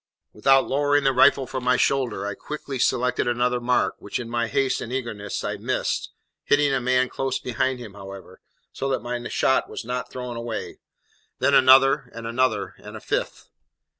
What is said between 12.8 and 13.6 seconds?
a fifth.